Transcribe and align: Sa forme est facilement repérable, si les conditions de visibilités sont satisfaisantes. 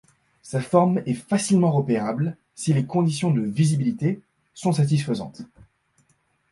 Sa 0.41 0.61
forme 0.61 1.03
est 1.05 1.13
facilement 1.13 1.69
repérable, 1.71 2.35
si 2.55 2.73
les 2.73 2.87
conditions 2.87 3.29
de 3.29 3.41
visibilités 3.41 4.19
sont 4.55 4.71
satisfaisantes. 4.71 5.43